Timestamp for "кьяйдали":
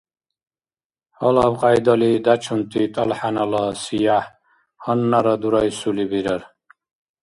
1.59-2.11